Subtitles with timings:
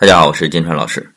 [0.00, 1.12] 大家好，我是金川老师。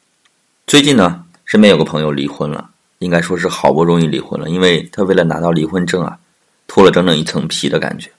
[0.66, 6.18] 最近呢，身边有个朋友离婚了，应该说是好不容易离婚了，因为他为了拿到离婚证啊，
[6.66, 8.10] 脱了整整一层皮的感觉。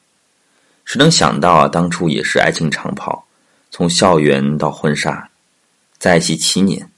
[0.85, 3.27] 谁能想到啊，当初也是爱情长跑，
[3.72, 5.29] 从校园到婚纱，
[5.98, 6.88] 在一起七年，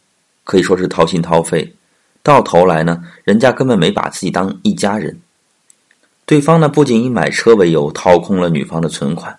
[0.45, 1.75] 可以说是掏心掏肺，
[2.23, 5.19] 到头来呢，人家根本没把自己当一家人。
[6.27, 9.39] 对方呢，不仅以买车为由掏空了女方的存款，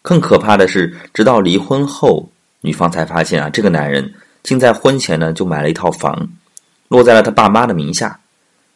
[0.00, 2.30] 更可怕的是，直到离婚后。
[2.60, 6.28] 女方才发现啊，这个男人竟在婚前呢就买了一套房，
[6.88, 8.18] 落在了他爸妈的名下。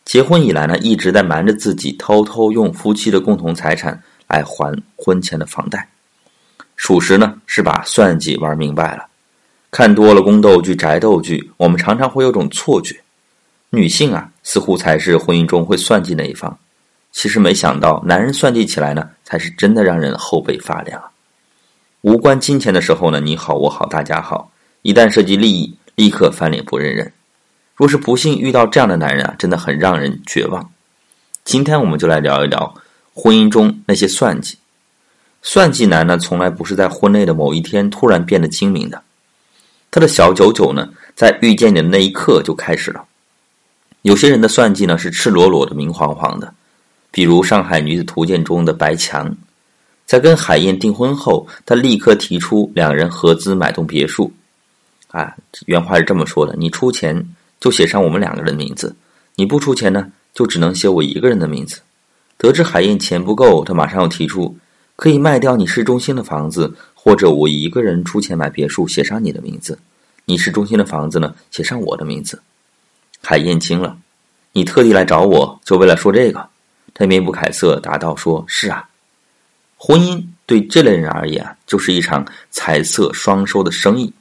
[0.05, 5.89] 结婚以来呢，一直在瞒着自己，偷偷用夫妻的共同财产来还婚前的房贷。
[6.75, 9.07] 属实呢是把算计玩明白了。
[9.71, 13.01] 看多了宫斗剧、宅斗剧，我们常常会有种错觉：
[13.71, 16.59] 女性啊似乎才是婚姻中会算计那一方。
[17.13, 21.01] 其实没想到，男人算计起来呢，才是真的让人后背发凉。
[22.03, 24.51] 无关金钱的时候呢，你好我好大家好；
[24.83, 27.13] 一旦涉及利益，立刻翻脸不认人。
[27.77, 30.69] 若是不幸遇到这样的男人啊，真的很让人绝望。
[31.45, 32.75] 今天我们就来聊一聊
[33.15, 34.59] 婚姻中那些算计。
[35.43, 39.01] 算计男呢，从来不是在婚内的某一天突然变得精明的，
[39.89, 43.05] 他的小九九呢，在遇见你的那一刻就开始了。
[44.03, 46.53] 有些人的算计呢，是赤裸裸的、明晃晃的，
[47.13, 49.33] 比如《上海女子图鉴》中的白墙。
[50.07, 54.31] 在跟海燕订婚后，他立刻提出两人合资买栋别墅。
[55.09, 55.35] 啊，
[55.67, 57.27] 原话是这么说的：“你出钱
[57.61, 58.95] 就写上我们两个人的名字，
[59.35, 61.81] 你不出钱呢，就只能写我一个人的名字。”
[62.39, 64.57] 得知海燕钱不够，他马上又提出
[64.97, 69.79] 可以卖掉你市中心的房子，或者我一个人出钱买别墅，写上你的名字。
[70.25, 72.41] 你市中心的房子呢，写上我的名字。
[73.21, 73.97] 海燕惊了
[74.53, 76.49] ：“你特地来找我，就为了说这个？”
[76.95, 78.89] 他面不改色答道：“说是啊。”
[79.85, 84.13] 婚姻对这类人而言啊，就是一场财色双收的生意。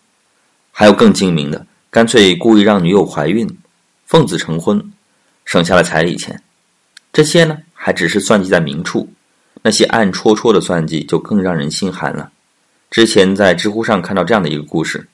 [0.71, 3.47] 还有更精明的，干脆故意让女友怀孕，
[4.07, 4.91] 奉子成婚，
[5.45, 6.41] 省下了彩礼钱。
[7.13, 9.07] 这些呢，还只是算计在明处，
[9.61, 12.31] 那些暗戳戳的算计就更让人心寒了。
[12.89, 15.07] 之前在知乎上看到这样的一个故事：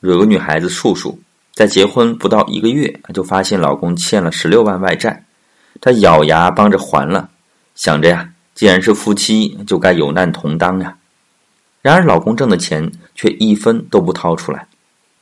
[0.00, 1.20] 有个女孩子素素，
[1.54, 5.24] 在结婚不到一个月，就发现老公欠了十六万外债，
[5.80, 7.30] 她咬牙帮着还了，
[7.76, 8.32] 想着呀。
[8.56, 10.96] 既然是夫妻，就该有难同当呀。
[11.82, 14.66] 然而，老公挣的钱却一分都不掏出来。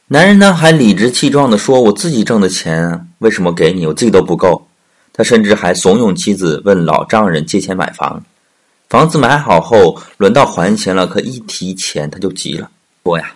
[0.06, 3.86] 男人呢，还理直气壮地说：“我自己挣的钱，为什么给你？
[3.86, 4.66] 我自己都不够。”
[5.12, 8.24] 他甚至还怂恿妻子问老丈人借钱买房。
[8.88, 12.70] 房子买好后，轮到还钱了，可一提钱他就急了，
[13.02, 13.32] 说呀：“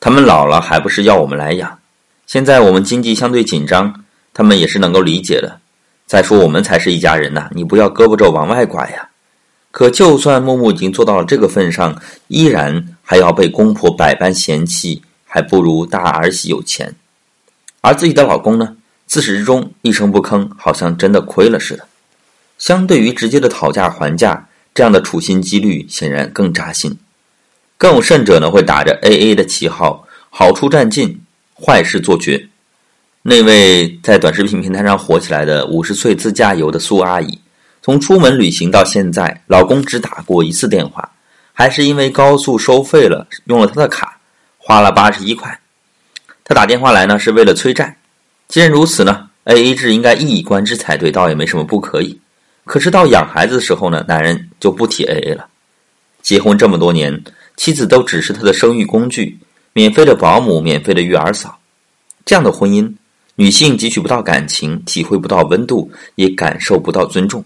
[0.00, 1.78] 他们老了还不是要我们来养？
[2.26, 5.60] 现在我们经济相对紧张，他们也是能够理解的。
[6.06, 9.08] 再说我们才是一家人呐，你不要胳膊肘往外拐呀。”
[9.74, 16.94] 可就算木木已经做到了这个份上，依然还要被公婆百般嫌弃，还不如大儿媳有钱。
[17.80, 21.88] 而自己的老公呢，自始至终一声不吭，好像真的亏了似的。
[22.56, 26.96] 相对于直接的讨价还价，这样的处心积虑显然更扎心。
[27.76, 31.20] 更有甚者呢，会打着 AA 的旗号，好处占尽，
[31.60, 32.48] 坏事做绝。
[33.22, 37.40] 那位在短视频平台上火起来的五十岁自驾游的苏阿姨。
[37.84, 41.06] 从出门旅行到现在，老公只打过一次电话，
[41.52, 44.18] 还是因为高速收费了，用了他的卡，
[44.56, 45.60] 花了八十一块。
[46.44, 47.98] 他打电话来呢，是为了催债。
[48.48, 52.18] 既然如此呢，A A 制应该一以贯之才对，倒也没什么不可以。
[52.64, 55.46] 可是到养孩子的时候呢，男人就不提 A A 了。
[56.22, 57.22] 结婚这么多年，
[57.58, 59.38] 妻子都只是他的生育工具，
[59.74, 61.58] 免费的保姆，免费的育儿嫂。
[62.24, 62.90] 这样的婚姻，
[63.34, 67.44] 女性汲取不到感情，体会不到温度，也感受不到尊重。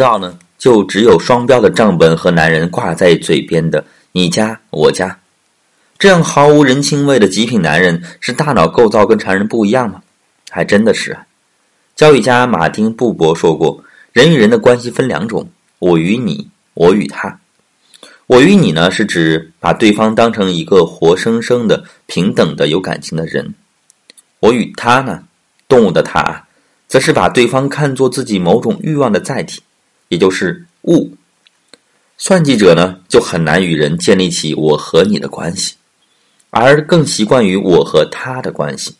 [0.00, 5.18] 到呢，就只有双标的账本和男人挂在嘴边的“你家我家”，
[5.98, 10.02] 这样毫无人情味的极品男人，是大脑构造跟常人不一样吗？
[10.48, 11.26] 还真的是啊。
[11.94, 13.84] 教育家马丁布伯说过，
[14.14, 17.38] 人与人的关系分两种：我与你，我与他。
[18.26, 23.44] 我与你呢，是指把对方当成一个活生生的、平等的、有感情的人；
[24.38, 25.24] 我与他呢，
[25.68, 26.46] 动物的他，
[26.88, 29.60] 则是把对方看作自己某种欲望的载体。
[30.10, 31.12] 也就是物，
[32.18, 35.76] 算计者呢就很难与人建立起我和你的关系，
[36.50, 38.96] 而更习惯于我和他的关系。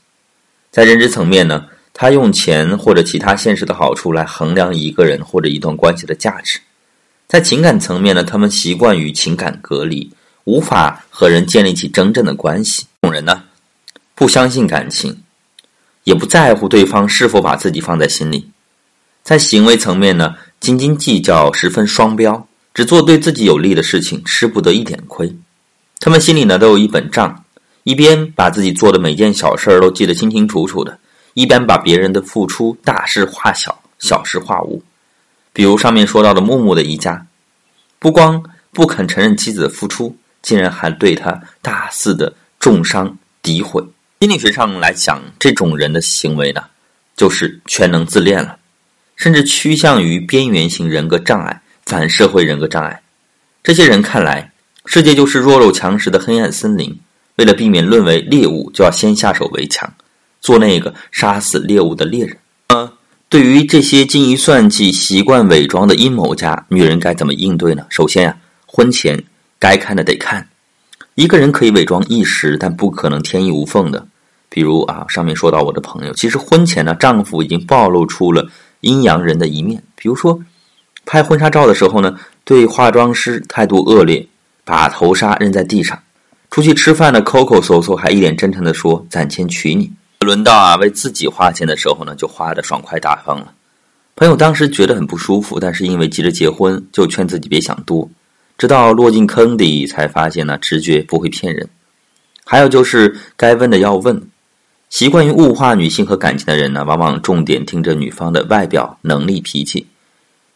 [0.70, 6.60] 在认知层面呢，他用钱或者其他现实的好处来衡量一个人或者一段关系的价值；
[7.26, 10.08] 在情感层面呢，他们习惯于情感隔离，
[10.44, 12.86] 无法和人建立起真正的关系。
[13.02, 13.42] 这种人呢，
[14.14, 15.20] 不相信感情，
[16.04, 18.48] 也不在乎对方是否把自己放在心里。
[19.22, 20.34] 在行为层面呢？
[20.60, 25.34] 斤斤计较，十分双标，只做对自己有利的事情，吃不得一点亏。
[25.98, 27.44] 他们心里呢都有一本账，
[27.84, 30.98] 一边把自己做的每件小事儿都记得清清楚楚的，
[31.34, 34.82] 一边把别人的付出大事化小，小事化无。
[35.52, 37.26] 比如上面说到的木木的一家，
[37.98, 43.82] 不光不肯承认妻子的付出，竟然还对他大肆的重伤诋毁。
[44.20, 46.62] 心理学上来讲，这种人的行为呢，
[47.16, 48.58] 就是全能自恋了，
[49.20, 52.98] 甚至趋向于边缘型人格障碍、反社会人格障碍。
[53.62, 54.50] 这些人看来，
[54.86, 56.98] 世界就是弱肉强食的黑暗森林。
[57.36, 59.92] 为了避免沦为猎物，就要先下手为强，
[60.40, 62.34] 做那个杀死猎物的猎人。
[62.68, 62.90] 呃，
[63.28, 67.84] 对于这些精于算计、习惯伪装的阴谋家，女人该怎么应对呢？
[67.90, 68.34] 首先呀，
[68.64, 69.22] 婚前
[69.58, 70.48] 该看的得看。
[71.14, 74.06] 一个人可以伪装一时，但不可能天衣无缝的。
[74.48, 78.48] 比如啊，上面说到我的朋友，其实婚前呢，丈夫已经暴露出了
[78.80, 79.82] 阴阳人的一面。
[79.94, 80.40] 比如说，
[81.04, 84.26] 拍婚纱照的时候呢，对化妆师态度恶劣，
[84.64, 85.98] 把头纱扔在地上。
[86.50, 89.90] 出去吃饭的抠抠搜搜，还一脸真诚地说攒钱娶你。
[90.20, 93.52] 轮到啊为自己花钱的时候呢，就花的爽快大方了。
[94.16, 98.08] 朋友当时觉得很不舒服，但是因为急着结婚，就劝自己别想多。
[98.58, 101.68] 直到落进坑底，才发现呢直觉不会骗人。
[102.44, 104.20] 还有就是该问的要问。
[104.90, 109.86] 习惯于物化女性和感情的人呢，往往重点听着女方的外表、能力、脾气。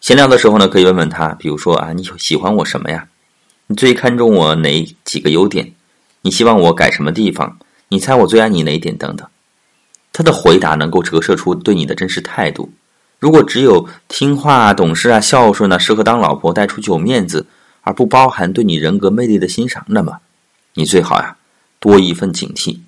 [0.01, 3.07] 闲聊的时候呢，可以问问他，比如说啊，你喜欢我什么呀？
[3.69, 5.73] 你最看重我哪几个优点？
[6.23, 7.57] 你希望我改什么地方？
[7.89, 8.99] 你猜我最爱你哪一点？
[8.99, 9.27] 等等，
[10.13, 12.73] 他的回答能够折射出对你的真实态度。
[13.21, 17.47] 如果只有听话、懂事啊、孝顺啊，适合当老婆、带出去有面子，
[17.83, 20.19] 而不包含对你人格魅力的欣赏，那么
[20.75, 21.37] 你最好呀
[21.79, 22.81] 多一份警惕。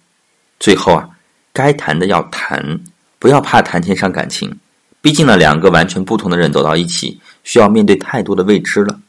[0.58, 1.08] 最后啊，
[1.56, 2.78] 该谈的要谈，
[3.18, 4.54] 不要怕谈钱伤感情。
[5.00, 9.00] 毕竟呢，两个完全不同的人走到一起，需要面对太多的未知了。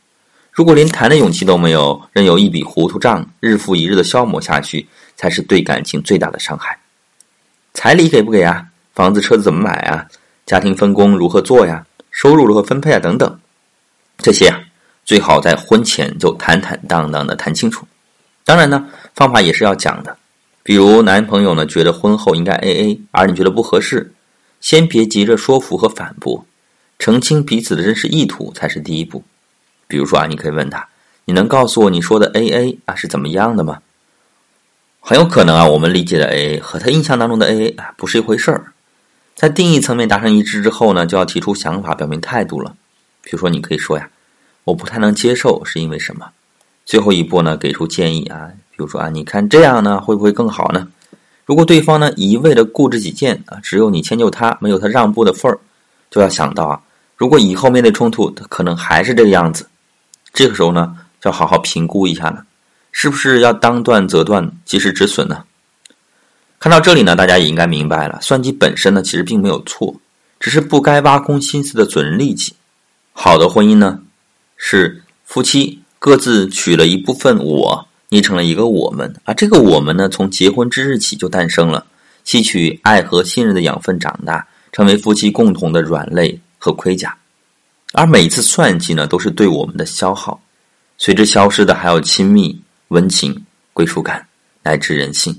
[0.53, 6.79] 如果连谈的勇气都没有，任由一笔糊涂账日复一日的消磨下去，才是对感情最大的伤害。
[7.73, 8.65] 彩礼给不给啊？
[8.95, 10.07] 房子车子怎么买啊？
[10.45, 11.85] 家庭分工如何做呀？
[12.11, 12.99] 收入如何分配啊？
[12.99, 13.37] 等等，
[14.19, 14.57] 这些啊，
[15.03, 17.85] 最好在婚前就坦坦荡荡的谈清楚。
[18.45, 20.17] 当然呢，方法也是要讲的。
[20.67, 24.11] 比如男朋友呢觉得婚后应该 A A，而你觉得不合适，
[24.59, 26.45] 先别急着说服和反驳，
[26.99, 29.23] 澄清彼此的真实意图才是第一步。
[29.87, 30.89] 比如说啊，你可以问他
[31.23, 33.79] ：“你能告诉我你说的 A A 啊是怎么样的吗？”
[34.99, 38.73] 很有可能啊，我们理解的 A A 和他印象当中的 A A 啊不是一回事儿。
[39.35, 42.75] 在定义层面达成一致之后呢，就要提出想法，表明态度了。
[43.23, 44.09] 比如说，你可以说呀
[44.65, 46.31] ：“我不太能接受，是因为什么？”
[46.83, 50.87] 最后一步呢，给出建议啊，比如说啊，你看这样呢会不会更好呢？
[51.45, 55.57] 如果对方呢一味的固执己见啊，只有你迁就他，没有他让步的份儿，
[56.11, 56.79] 就要想到啊，
[57.15, 59.67] 如果以后面对冲突，他可能还是这个样子。
[60.31, 62.45] 这个时候呢，就要好好评估一下了，
[62.91, 65.43] 是不是要当断则断，及时止损呢？
[66.59, 69.95] 看到这里呢，大家也应该明白了，算计本身呢，其实并没有错，
[70.39, 72.53] 只是不该挖空心思的损人利己。
[73.13, 73.99] 好的婚姻呢，
[74.55, 81.85] 是夫妻各自取了一部分我，捏成了一个我们，而这个我们呢，从结婚之日起就诞生了，
[82.23, 87.15] 吸取爱和信任的养分长大，成为夫妻共同的软肋和盔甲。
[87.93, 90.39] 而每一次算计呢，都是对我们的消耗，
[90.97, 94.27] 随之消失的还有亲密、温情、归属感，
[94.61, 95.35] 乃至人性。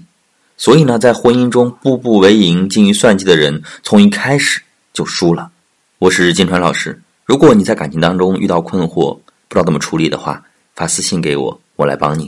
[0.56, 4.60] 所以呢，在婚姻中步步为营、精于算计的人，从一开始
[4.92, 5.50] 就输了。
[5.98, 10.42] 我是金川老师，如果你在感情当中遇到困惑，不知道怎么处理的话，
[10.74, 12.26] 发私信给我，我来帮你。